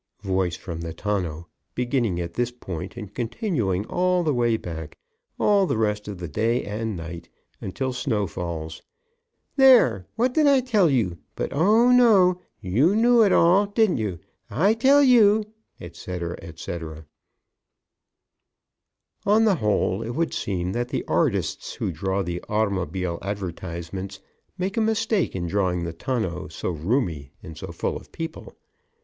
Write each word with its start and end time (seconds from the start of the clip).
'"(Voice 0.23 0.55
from 0.55 0.81
the 0.81 0.93
tonneau, 0.95 1.45
beginning 1.75 2.19
at 2.19 2.33
this 2.33 2.49
point 2.49 2.97
and 2.97 3.13
continuing 3.13 3.85
all 3.85 4.21
of 4.21 4.25
the 4.25 4.33
way 4.33 4.57
back, 4.57 4.97
all 5.39 5.67
the 5.67 5.77
rest 5.77 6.07
of 6.07 6.17
the 6.17 6.27
day 6.27 6.63
and 6.65 6.97
night, 6.97 7.29
and 7.61 7.67
until 7.69 7.93
snow 7.93 8.25
falls): 8.25 8.81
"There! 9.57 10.07
what 10.15 10.33
did 10.33 10.47
I 10.47 10.61
tell 10.61 10.89
you? 10.89 11.19
But, 11.35 11.53
oh 11.53 11.91
no, 11.91 12.41
you 12.61 12.95
know 12.95 13.21
it 13.21 13.31
all. 13.31 13.67
Didn't 13.67 14.19
I 14.49 14.73
tell 14.73 15.03
you" 15.03 15.43
etc., 15.79 16.35
etc. 16.41 17.05
On 19.27 19.45
the 19.45 19.55
whole, 19.61 20.01
it 20.01 20.15
would 20.15 20.33
seem 20.33 20.71
that 20.71 20.87
the 20.89 21.05
artists 21.07 21.75
who 21.75 21.91
draw 21.91 22.23
the 22.23 22.41
automobile 22.49 23.19
advertisements 23.21 24.19
make 24.57 24.77
a 24.77 24.81
mistake 24.81 25.35
in 25.35 25.45
drawing 25.45 25.83
the 25.83 25.93
tonneau 25.93 26.47
so 26.47 26.71
roomy 26.71 27.33
and 27.43 27.55
so 27.55 27.71
full 27.71 27.95
of 27.95 28.11
people. 28.11 28.55